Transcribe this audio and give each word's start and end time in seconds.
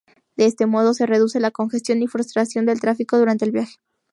De 0.35 0.45
este 0.47 0.65
modo, 0.65 0.95
se 0.95 1.05
reduce 1.05 1.39
la 1.39 1.51
congestión 1.51 2.01
y 2.01 2.07
frustración 2.07 2.65
del 2.65 2.79
tráfico 2.81 3.19
durante 3.19 3.45
el 3.45 3.51
viaje. 3.51 3.75